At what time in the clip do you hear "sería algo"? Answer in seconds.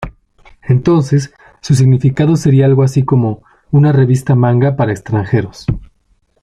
2.35-2.81